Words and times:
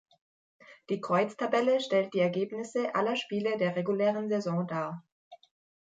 Die 0.89 0.99
Kreuztabelle 0.99 1.79
stellt 1.79 2.15
die 2.15 2.21
Ergebnisse 2.21 2.95
aller 2.95 3.15
Spiele 3.15 3.57
der 3.59 3.75
regulären 3.75 4.29
Saison 4.29 4.65
dar. 4.65 5.03